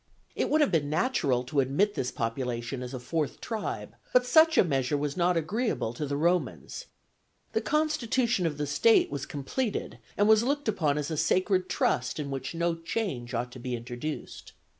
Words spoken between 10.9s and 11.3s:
as a